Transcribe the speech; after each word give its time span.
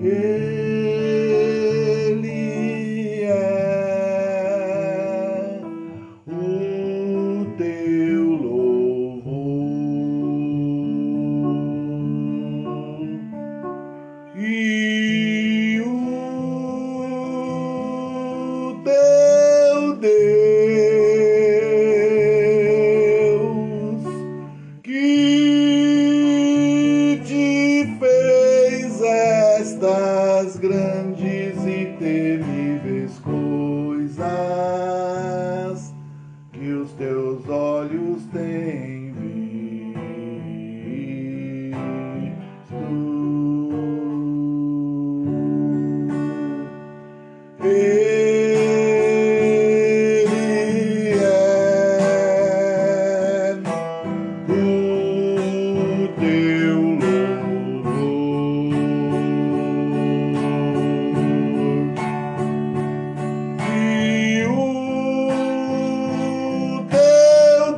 Ele 0.00 0.37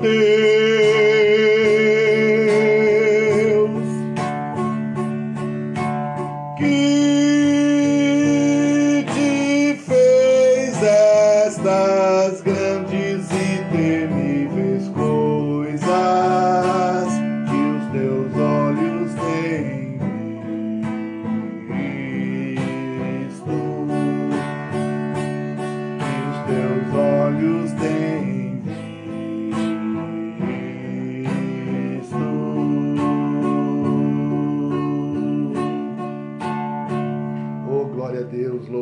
teu 0.01 0.40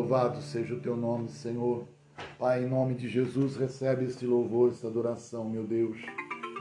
louvado 0.08 0.40
seja 0.40 0.72
o 0.72 0.80
teu 0.80 0.96
nome, 0.96 1.28
Senhor. 1.28 1.84
Pai, 2.38 2.64
em 2.64 2.66
nome 2.66 2.94
de 2.94 3.10
Jesus, 3.10 3.56
recebe 3.56 4.06
este 4.06 4.24
louvor, 4.24 4.70
esta 4.70 4.86
adoração, 4.86 5.44
meu 5.44 5.64
Deus. 5.64 5.98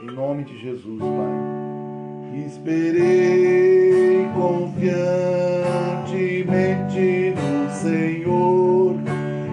Em 0.02 0.06
nome 0.06 0.44
de 0.44 0.58
Jesus, 0.58 1.00
Pai. 1.00 2.44
Esperei 2.46 4.26
confiantemente 4.34 7.32
no 7.34 7.70
Senhor 7.70 8.96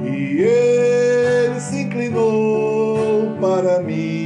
e 0.03 0.41
Ele 0.41 1.59
se 1.61 1.83
inclinou 1.83 3.37
para 3.39 3.81
mim 3.81 4.24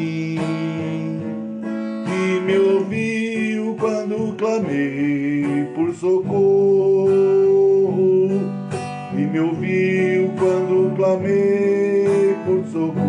clamei 11.10 12.36
por 12.46 12.64
socorro. 12.66 13.00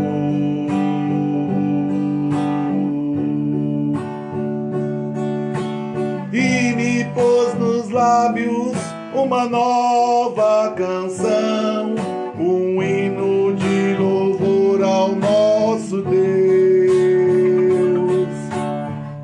E 6.33 6.73
me 6.75 7.05
pôs 7.15 7.55
nos 7.59 7.91
lábios 7.91 8.77
uma 9.15 9.47
nova 9.47 10.73
canção, 10.77 11.95
um 12.39 12.83
hino 12.83 13.55
de 13.55 13.97
louvor 13.99 14.83
ao 14.83 15.15
nosso 15.15 16.01
Deus. 16.03 16.21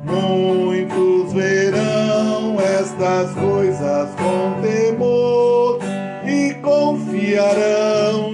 Muitos 0.03 1.33
verão 1.33 2.59
estas 2.59 3.33
coisas 3.33 4.09
com 4.15 4.61
temor 4.61 5.79
e 6.25 6.53
confiarão 6.55 8.26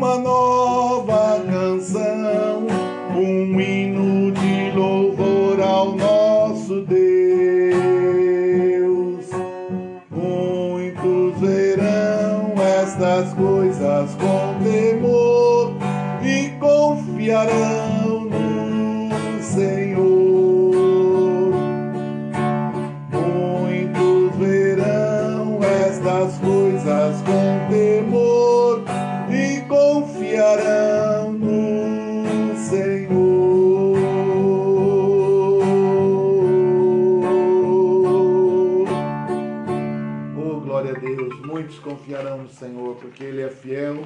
uma 0.00 0.16
nova 0.16 1.44
canção, 1.44 2.66
um 3.14 3.60
hino 3.60 4.32
de 4.32 4.70
louvor 4.74 5.60
ao 5.60 5.94
nosso 5.94 6.80
Deus. 6.86 6.96
Muitos 10.10 11.38
verão 11.38 12.54
estas 12.80 13.34
coisas 13.34 14.14
com 14.14 14.54
temor 14.64 15.74
e 16.22 16.48
confiarão 16.58 17.79
glória 40.80 40.96
a 40.96 40.98
Deus! 40.98 41.40
Muitos 41.40 41.78
confiarão 41.78 42.42
no 42.42 42.48
Senhor, 42.48 42.96
porque 42.96 43.22
Ele 43.22 43.42
é 43.42 43.50
fiel, 43.50 44.02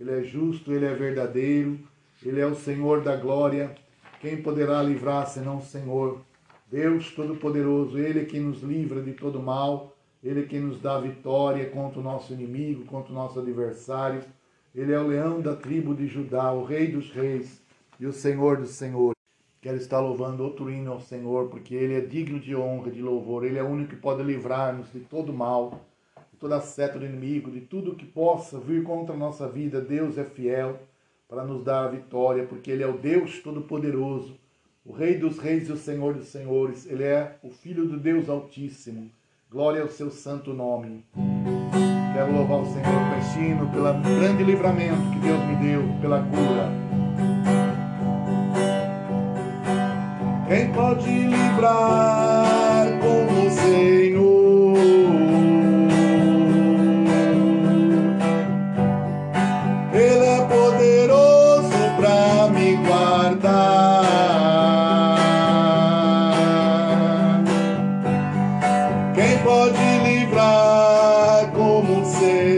Ele 0.00 0.10
é 0.10 0.22
justo, 0.22 0.72
Ele 0.72 0.86
é 0.86 0.94
verdadeiro, 0.94 1.78
Ele 2.24 2.40
é 2.40 2.46
o 2.46 2.54
Senhor 2.54 3.02
da 3.02 3.14
glória. 3.14 3.74
Quem 4.18 4.40
poderá 4.40 4.82
livrar 4.82 5.26
senão 5.26 5.58
o 5.58 5.62
Senhor? 5.62 6.22
Deus 6.70 7.10
Todo-Poderoso, 7.10 7.98
Ele 7.98 8.20
é 8.20 8.24
que 8.24 8.40
nos 8.40 8.62
livra 8.62 9.02
de 9.02 9.12
todo 9.12 9.38
mal, 9.38 9.94
Ele 10.24 10.40
é 10.40 10.42
que 10.44 10.58
nos 10.58 10.80
dá 10.80 10.98
vitória 10.98 11.68
contra 11.68 12.00
o 12.00 12.02
nosso 12.02 12.32
inimigo, 12.32 12.86
contra 12.86 13.12
o 13.12 13.14
nosso 13.14 13.38
adversário. 13.38 14.22
Ele 14.74 14.92
é 14.92 14.98
o 14.98 15.06
leão 15.06 15.42
da 15.42 15.54
tribo 15.54 15.94
de 15.94 16.06
Judá, 16.06 16.50
o 16.52 16.64
Rei 16.64 16.86
dos 16.90 17.10
Reis 17.10 17.60
e 18.00 18.06
o 18.06 18.12
Senhor 18.12 18.56
dos 18.56 18.70
Senhores. 18.70 19.16
Quero 19.60 19.76
estar 19.76 20.00
louvando 20.00 20.42
outro 20.42 20.70
hino 20.70 20.92
ao 20.92 21.00
Senhor, 21.00 21.48
porque 21.48 21.74
Ele 21.74 21.94
é 21.94 22.00
digno 22.00 22.40
de 22.40 22.56
honra, 22.56 22.90
de 22.90 23.02
louvor. 23.02 23.44
Ele 23.44 23.58
é 23.58 23.62
o 23.62 23.68
único 23.68 23.90
que 23.90 23.96
pode 23.96 24.22
livrar-nos 24.22 24.90
de 24.92 25.00
todo 25.00 25.32
mal, 25.32 25.84
toda 26.38 26.60
seta 26.60 26.98
do 26.98 27.06
inimigo, 27.06 27.50
de 27.50 27.60
tudo 27.60 27.94
que 27.94 28.06
possa 28.06 28.58
vir 28.58 28.82
contra 28.82 29.14
a 29.14 29.18
nossa 29.18 29.48
vida. 29.48 29.80
Deus 29.80 30.16
é 30.18 30.24
fiel 30.24 30.78
para 31.28 31.44
nos 31.44 31.62
dar 31.62 31.84
a 31.84 31.88
vitória, 31.88 32.44
porque 32.46 32.70
Ele 32.70 32.82
é 32.82 32.86
o 32.86 32.96
Deus 32.96 33.40
Todo-Poderoso, 33.40 34.38
o 34.84 34.92
Rei 34.92 35.16
dos 35.16 35.38
Reis 35.38 35.68
e 35.68 35.72
o 35.72 35.76
Senhor 35.76 36.14
dos 36.14 36.28
Senhores. 36.28 36.86
Ele 36.86 37.04
é 37.04 37.36
o 37.42 37.50
Filho 37.50 37.86
do 37.86 37.98
Deus 37.98 38.28
Altíssimo. 38.28 39.10
Glória 39.50 39.82
ao 39.82 39.88
seu 39.88 40.10
santo 40.10 40.52
nome. 40.52 41.04
Quero 42.14 42.32
louvar 42.32 42.60
o 42.60 42.66
Senhor 42.66 43.08
hino 43.38 43.68
pelo 43.70 43.92
grande 44.18 44.42
livramento 44.42 45.10
que 45.12 45.18
Deus 45.20 45.40
me 45.44 45.56
deu, 45.56 45.82
pela 46.00 46.22
cura. 46.22 46.68
Quem 50.48 50.72
pode 50.72 51.08
livrar 51.08 52.86
como 53.00 53.46
o 53.46 53.50
Senhor? 53.50 54.27
Como 72.28 72.57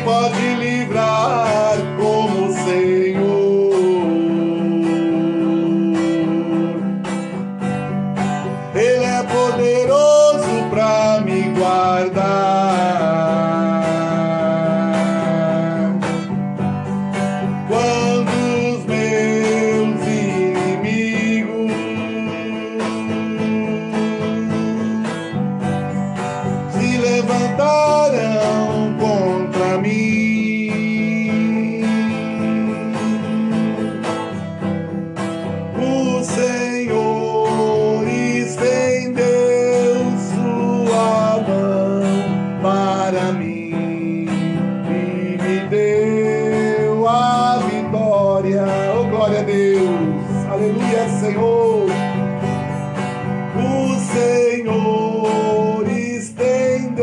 Pode 0.00 0.54
livrar 0.56 1.76
como 1.96 2.46
o 2.46 2.52
Senhor? 2.52 3.31
Glória 49.32 49.40
a 49.40 49.42
Deus! 49.42 50.46
Aleluia, 50.50 51.08
Senhor! 51.20 51.86
O 53.56 53.94
Senhor 54.12 55.88
estendeu 55.88 57.00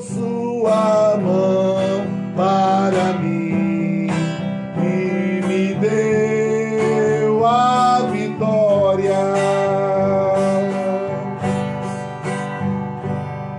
sua 0.00 1.16
mão 1.16 2.06
para 2.36 3.14
mim 3.18 4.06
e 4.78 5.40
me 5.46 5.74
deu 5.74 7.44
a 7.44 8.02
vitória. 8.12 9.18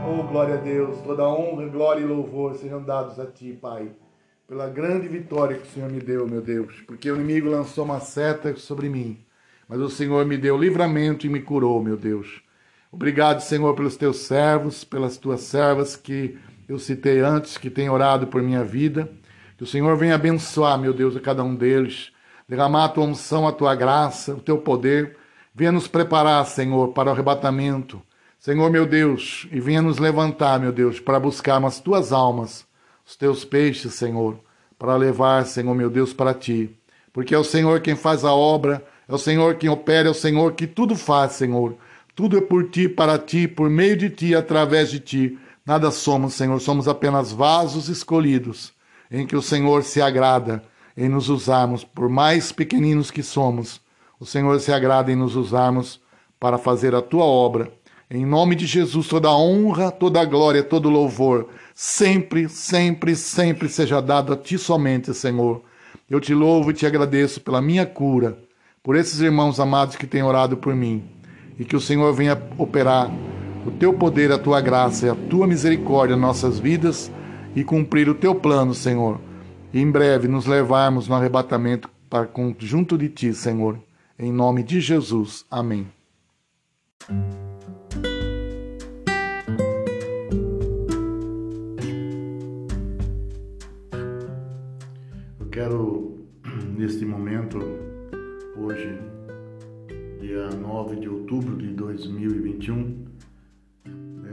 Oh, 0.07 0.23
glória 0.23 0.53
a 0.55 0.57
Deus, 0.57 0.97
toda 1.01 1.27
honra, 1.27 1.67
glória 1.67 2.01
e 2.01 2.05
louvor 2.05 2.55
sejam 2.55 2.81
dados 2.81 3.19
a 3.19 3.25
Ti, 3.25 3.51
Pai, 3.53 3.91
pela 4.47 4.69
grande 4.69 5.07
vitória 5.07 5.57
que 5.57 5.67
o 5.67 5.71
Senhor 5.71 5.91
me 5.91 5.99
deu, 5.99 6.27
meu 6.27 6.41
Deus, 6.41 6.81
porque 6.85 7.09
o 7.09 7.15
inimigo 7.15 7.49
lançou 7.49 7.83
uma 7.83 7.99
seta 7.99 8.55
sobre 8.55 8.87
mim, 8.87 9.17
mas 9.67 9.79
o 9.79 9.89
Senhor 9.89 10.23
me 10.25 10.37
deu 10.37 10.57
livramento 10.57 11.25
e 11.25 11.29
me 11.29 11.41
curou, 11.41 11.83
meu 11.83 11.97
Deus. 11.97 12.43
Obrigado, 12.91 13.41
Senhor, 13.41 13.73
pelos 13.75 13.97
teus 13.97 14.17
servos, 14.19 14.83
pelas 14.83 15.17
tuas 15.17 15.41
servas 15.41 15.95
que 15.95 16.37
eu 16.69 16.77
citei 16.77 17.19
antes, 17.19 17.57
que 17.57 17.69
têm 17.69 17.89
orado 17.89 18.27
por 18.27 18.41
minha 18.41 18.63
vida. 18.63 19.09
Que 19.57 19.63
o 19.63 19.67
Senhor 19.67 19.97
venha 19.97 20.15
abençoar, 20.15 20.77
meu 20.79 20.93
Deus, 20.93 21.15
a 21.15 21.19
cada 21.19 21.43
um 21.43 21.55
deles, 21.55 22.11
derramar 22.47 22.85
a 22.85 22.89
tua 22.89 23.05
unção, 23.05 23.47
a 23.47 23.51
tua 23.51 23.73
graça, 23.75 24.33
o 24.33 24.39
teu 24.39 24.57
poder. 24.59 25.17
Venha 25.53 25.71
nos 25.71 25.87
preparar, 25.87 26.45
Senhor, 26.45 26.89
para 26.89 27.09
o 27.09 27.11
arrebatamento. 27.11 28.01
Senhor, 28.39 28.69
meu 28.69 28.85
Deus, 28.85 29.47
e 29.51 29.59
venha 29.59 29.81
nos 29.81 29.97
levantar, 29.97 30.59
meu 30.59 30.71
Deus, 30.71 30.99
para 30.99 31.19
buscarmos 31.19 31.73
as 31.73 31.79
tuas 31.79 32.11
almas, 32.11 32.65
os 33.05 33.15
teus 33.15 33.45
peixes, 33.45 33.93
Senhor, 33.93 34.39
para 34.79 34.95
levar, 34.95 35.45
Senhor, 35.45 35.75
meu 35.75 35.89
Deus, 35.89 36.13
para 36.13 36.33
ti. 36.33 36.75
Porque 37.13 37.35
é 37.35 37.37
o 37.37 37.43
Senhor 37.43 37.79
quem 37.81 37.95
faz 37.95 38.25
a 38.25 38.33
obra, 38.33 38.83
é 39.07 39.13
o 39.13 39.17
Senhor 39.17 39.55
quem 39.55 39.69
opera, 39.69 40.07
é 40.07 40.11
o 40.11 40.15
Senhor 40.15 40.53
que 40.53 40.65
tudo 40.65 40.95
faz, 40.95 41.33
Senhor. 41.33 41.75
Tudo 42.15 42.37
é 42.37 42.41
por 42.41 42.69
ti, 42.69 42.89
para 42.89 43.19
ti, 43.19 43.47
por 43.47 43.69
meio 43.69 43.95
de 43.95 44.09
ti, 44.09 44.33
através 44.33 44.89
de 44.89 44.99
ti. 44.99 45.37
Nada 45.65 45.91
somos, 45.91 46.33
Senhor, 46.33 46.59
somos 46.59 46.87
apenas 46.87 47.31
vasos 47.31 47.89
escolhidos, 47.89 48.73
em 49.11 49.25
que 49.25 49.35
o 49.35 49.41
Senhor 49.41 49.83
se 49.83 50.01
agrada 50.01 50.63
em 50.97 51.09
nos 51.09 51.29
usarmos, 51.29 51.83
por 51.83 52.09
mais 52.09 52.51
pequeninos 52.51 53.11
que 53.11 53.21
somos. 53.21 53.81
O 54.19 54.25
Senhor 54.25 54.59
se 54.59 54.71
agrada 54.71 55.11
em 55.11 55.15
nos 55.15 55.35
usarmos 55.35 55.99
para 56.39 56.57
fazer 56.57 56.95
a 56.95 57.01
tua 57.01 57.25
obra. 57.25 57.71
Em 58.09 58.25
nome 58.25 58.55
de 58.55 58.65
Jesus, 58.65 59.07
toda 59.07 59.31
honra, 59.31 59.91
toda 59.91 60.23
glória, 60.23 60.63
todo 60.63 60.89
louvor, 60.89 61.49
sempre, 61.75 62.47
sempre, 62.47 63.17
sempre 63.17 63.67
seja 63.67 64.01
dado 64.01 64.31
a 64.31 64.37
ti 64.37 64.57
somente, 64.57 65.13
Senhor. 65.13 65.61
Eu 66.09 66.21
te 66.21 66.33
louvo 66.33 66.71
e 66.71 66.73
te 66.73 66.85
agradeço 66.85 67.41
pela 67.41 67.61
minha 67.61 67.85
cura, 67.85 68.39
por 68.81 68.95
esses 68.95 69.19
irmãos 69.19 69.59
amados 69.59 69.97
que 69.97 70.07
têm 70.07 70.23
orado 70.23 70.55
por 70.55 70.73
mim 70.73 71.03
e 71.59 71.65
que 71.65 71.75
o 71.75 71.81
Senhor 71.81 72.13
venha 72.13 72.41
operar 72.57 73.11
o 73.65 73.71
teu 73.71 73.93
poder, 73.93 74.31
a 74.31 74.37
tua 74.37 74.61
graça 74.61 75.07
e 75.07 75.09
a 75.09 75.15
tua 75.15 75.47
misericórdia 75.47 76.15
em 76.15 76.19
nossas 76.19 76.59
vidas 76.59 77.11
e 77.55 77.63
cumprir 77.63 78.07
o 78.07 78.15
teu 78.15 78.35
plano, 78.35 78.73
Senhor. 78.73 79.19
E 79.73 79.81
em 79.81 79.89
breve 79.91 80.27
nos 80.27 80.45
levarmos 80.45 81.07
no 81.07 81.15
arrebatamento 81.15 81.89
para 82.09 82.29
junto 82.59 82.97
de 82.97 83.09
ti, 83.09 83.33
Senhor. 83.33 83.79
Em 84.17 84.31
nome 84.31 84.63
de 84.63 84.79
Jesus. 84.79 85.43
Amém. 85.49 85.87
Quero, 95.55 96.27
neste 96.77 97.05
momento, 97.05 97.59
hoje, 98.57 98.99
dia 100.19 100.49
9 100.49 100.97
de 100.97 101.07
outubro 101.07 101.55
de 101.55 101.67
2021, 101.67 103.05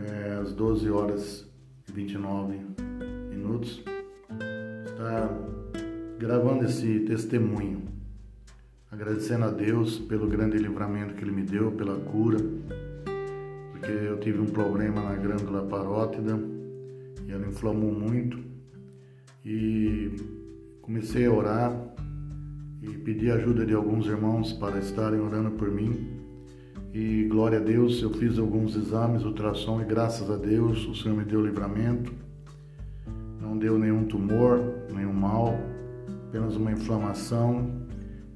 é, 0.05 0.41
às 0.43 0.52
12 0.52 0.91
horas 0.91 1.49
29 1.95 2.59
minutos, 3.31 3.85
está 4.85 5.31
gravando 6.19 6.64
esse 6.64 6.99
testemunho, 7.07 7.83
agradecendo 8.91 9.45
a 9.45 9.50
Deus 9.50 10.00
pelo 10.00 10.26
grande 10.26 10.59
livramento 10.59 11.14
que 11.14 11.23
Ele 11.23 11.31
me 11.31 11.45
deu, 11.45 11.71
pela 11.71 12.00
cura, 12.00 12.38
porque 13.71 13.93
eu 13.93 14.19
tive 14.19 14.41
um 14.41 14.47
problema 14.47 15.00
na 15.00 15.14
glândula 15.14 15.62
parótida 15.69 16.37
e 17.29 17.31
ela 17.31 17.47
inflamou 17.47 17.93
muito 17.93 18.41
e 19.45 20.41
comecei 20.83 21.27
a 21.27 21.33
orar 21.33 21.73
e 22.83 22.89
pedi 22.99 23.31
ajuda 23.31 23.65
de 23.65 23.73
alguns 23.73 24.07
irmãos 24.07 24.53
para 24.53 24.79
estarem 24.81 25.21
orando 25.21 25.53
por 25.53 25.71
mim 25.71 26.21
e 26.93 27.25
glória 27.25 27.59
a 27.59 27.62
Deus, 27.62 28.03
eu 28.03 28.11
fiz 28.11 28.39
alguns 28.39 28.77
exames, 28.77 29.25
ultrassom 29.25 29.81
e 29.81 29.85
graças 29.85 30.29
a 30.29 30.37
Deus 30.37 30.87
o 30.87 30.95
Senhor 30.95 31.17
me 31.17 31.25
deu 31.25 31.41
livramento. 31.41 32.12
Não 33.41 33.57
deu 33.57 33.79
nenhum 33.79 34.05
tumor, 34.05 34.61
nenhum 34.93 35.12
mal, 35.12 35.55
apenas 36.29 36.55
uma 36.57 36.71
inflamação. 36.71 37.81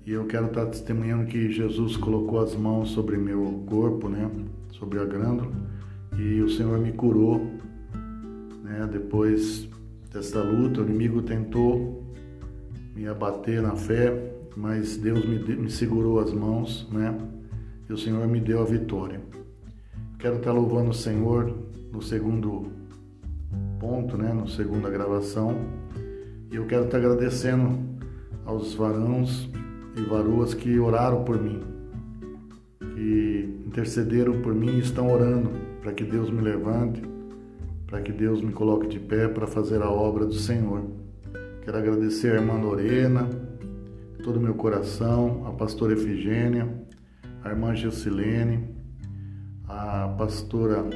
E 0.07 0.13
eu 0.13 0.25
quero 0.25 0.47
estar 0.47 0.65
testemunhando 0.67 1.27
que 1.27 1.51
Jesus 1.51 1.97
colocou 1.99 2.39
as 2.39 2.55
mãos 2.55 2.91
sobre 2.91 3.19
meu 3.19 3.65
corpo, 3.67 4.09
né, 4.09 4.31
sobre 4.71 5.01
a 5.01 5.05
glândula, 5.05 5.51
e 6.17 6.41
o 6.41 6.49
Senhor 6.49 6.79
me 6.79 6.93
curou, 6.93 7.39
né, 8.63 8.89
depois 8.91 9.69
dessa 10.11 10.43
luta, 10.43 10.81
o 10.81 10.85
inimigo 10.85 11.21
tentou 11.23 12.06
me 12.97 13.07
abater 13.07 13.61
na 13.61 13.77
fé, 13.77 14.33
mas 14.57 14.97
Deus 14.97 15.23
me, 15.23 15.39
me 15.39 15.71
segurou 15.71 16.19
as 16.19 16.33
mãos, 16.33 16.89
né? 16.91 17.15
e 17.89 17.93
o 17.93 17.99
Senhor 17.99 18.27
me 18.27 18.41
deu 18.41 18.63
a 18.63 18.65
vitória. 18.65 19.21
Quero 20.19 20.37
estar 20.37 20.51
louvando 20.51 20.91
o 20.91 20.95
Senhor 20.95 21.55
no 21.93 22.01
segundo 22.01 22.73
ponto, 23.79 24.17
né, 24.17 24.33
no 24.33 24.49
segunda 24.49 24.89
gravação, 24.89 25.55
e 26.51 26.57
eu 26.57 26.67
quero 26.67 26.87
estar 26.87 26.97
agradecendo 26.97 27.79
aos 28.47 28.75
varãos 28.75 29.49
e 29.95 30.01
varoas 30.01 30.55
que 30.55 30.79
oraram 30.79 31.23
por 31.23 31.41
mim, 31.41 31.61
que 32.95 33.63
intercederam 33.67 34.41
por 34.41 34.55
mim 34.55 34.77
e 34.77 34.81
estão 34.81 35.13
orando 35.13 35.51
para 35.83 35.93
que 35.93 36.03
Deus 36.03 36.31
me 36.31 36.41
levante, 36.41 37.03
para 37.87 38.01
que 38.01 38.11
Deus 38.11 38.41
me 38.41 38.53
coloque 38.53 38.89
de 38.89 38.99
pé 38.99 39.29
para 39.29 39.47
fazer 39.47 39.83
a 39.83 39.91
obra 39.91 40.25
do 40.25 40.35
Senhor. 40.35 41.06
Quero 41.67 41.79
agradecer 41.79 42.31
a 42.31 42.35
irmã 42.37 42.55
Lorena, 42.61 43.29
todo 44.23 44.37
o 44.37 44.41
meu 44.41 44.55
coração, 44.55 45.45
a 45.49 45.51
pastora 45.51 45.95
Efigênia, 45.95 46.73
a 47.43 47.49
irmã 47.49 47.75
Gilcilene, 47.75 48.73
a 49.67 50.15
pastora 50.17 50.89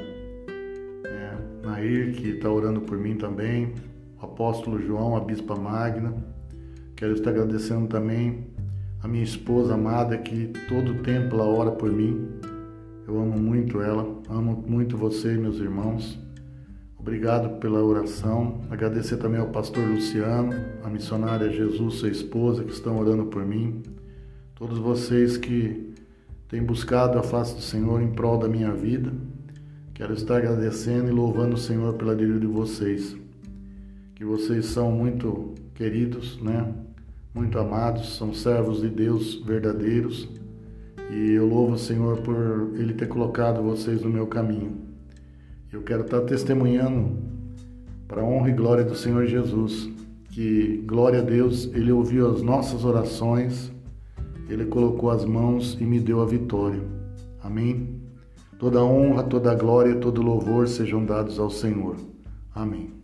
é, 1.05 1.67
Nair, 1.67 2.15
que 2.15 2.29
está 2.29 2.49
orando 2.49 2.83
por 2.83 2.97
mim 2.97 3.17
também, 3.17 3.75
o 4.23 4.25
apóstolo 4.25 4.81
João, 4.81 5.17
a 5.17 5.21
bispa 5.21 5.57
Magna. 5.57 6.15
Quero 6.95 7.15
estar 7.15 7.31
agradecendo 7.31 7.89
também 7.89 8.47
a 9.03 9.09
minha 9.09 9.25
esposa 9.25 9.75
amada, 9.75 10.19
que 10.19 10.53
todo 10.69 11.03
tempo 11.03 11.35
ela 11.35 11.47
ora 11.47 11.73
por 11.73 11.91
mim. 11.91 12.29
Eu 13.09 13.21
amo 13.21 13.37
muito 13.37 13.81
ela, 13.81 14.07
amo 14.29 14.65
muito 14.69 14.97
você, 14.97 15.37
meus 15.37 15.57
irmãos. 15.57 16.17
Obrigado 17.01 17.59
pela 17.59 17.83
oração. 17.83 18.61
Agradecer 18.69 19.17
também 19.17 19.41
ao 19.41 19.47
pastor 19.47 19.83
Luciano, 19.89 20.53
a 20.85 20.91
missionária 20.91 21.51
Jesus, 21.51 21.95
sua 21.95 22.11
esposa, 22.11 22.63
que 22.63 22.73
estão 22.73 22.99
orando 22.99 23.25
por 23.25 23.45
mim. 23.45 23.83
Todos 24.55 24.79
vocês 24.79 25.39
que 25.39 25.95
tenho 26.47 26.63
buscado 26.63 27.19
a 27.19 27.23
face 27.23 27.55
do 27.55 27.63
Senhor 27.63 28.03
em 28.03 28.11
prol 28.13 28.37
da 28.37 28.49
minha 28.49 28.71
vida. 28.73 29.11
Quero 29.95 30.13
estar 30.13 30.37
agradecendo 30.37 31.09
e 31.09 31.11
louvando 31.11 31.55
o 31.55 31.59
Senhor 31.59 31.95
pela 31.95 32.15
vida 32.15 32.39
de 32.39 32.47
vocês. 32.47 33.17
Que 34.15 34.25
vocês 34.25 34.67
são 34.67 34.93
muito 34.93 35.55
queridos, 35.75 36.39
né? 36.43 36.71
Muito 37.35 37.59
amados, 37.59 38.15
são 38.19 38.35
servos 38.35 38.83
de 38.83 38.91
Deus 38.91 39.43
verdadeiros. 39.43 40.29
E 41.11 41.31
eu 41.31 41.49
louvo 41.49 41.75
o 41.75 41.79
Senhor 41.79 42.21
por 42.21 42.73
Ele 42.75 42.93
ter 42.93 43.09
colocado 43.09 43.63
vocês 43.63 44.03
no 44.03 44.11
meu 44.11 44.27
caminho. 44.27 44.90
Eu 45.73 45.83
quero 45.83 46.03
estar 46.03 46.21
testemunhando 46.23 47.19
para 48.09 48.23
a 48.23 48.25
honra 48.25 48.51
e 48.51 48.55
glória 48.55 48.85
do 48.85 48.95
Senhor 48.95 49.27
Jesus. 49.27 49.89
Que, 50.31 50.83
glória 50.87 51.21
a 51.21 51.23
Deus, 51.23 51.71
Ele 51.75 51.93
ouviu 51.93 52.31
as 52.31 52.43
nossas 52.43 52.85
orações 52.85 53.73
ele 54.53 54.67
colocou 54.67 55.11
as 55.11 55.25
mãos 55.25 55.79
e 55.81 55.85
me 55.85 56.01
deu 56.01 56.21
a 56.21 56.27
vitória. 56.27 56.83
Amém? 57.41 58.01
Toda 58.59 58.85
honra, 58.85 59.23
toda 59.23 59.55
glória, 59.55 59.95
todo 59.95 60.21
louvor 60.21 60.67
sejam 60.67 61.05
dados 61.05 61.39
ao 61.39 61.49
Senhor. 61.49 61.97
Amém. 62.53 63.00